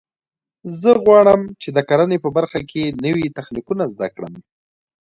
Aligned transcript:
زه 0.81 0.91
غواړم 1.03 1.41
چې 1.61 1.69
د 1.75 1.79
کرنې 1.89 2.17
په 2.23 2.29
برخه 2.37 2.59
کې 2.69 2.83
نوي 3.05 3.27
تخنیکونه 3.37 3.83
زده 3.93 4.07
کړم 4.15 4.33